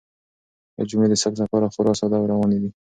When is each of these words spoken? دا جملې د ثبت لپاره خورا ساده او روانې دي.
دا 0.75 0.81
جملې 0.89 1.07
د 1.09 1.15
ثبت 1.21 1.37
لپاره 1.41 1.71
خورا 1.73 1.93
ساده 1.99 2.17
او 2.19 2.25
روانې 2.31 2.57
دي. 2.63 2.69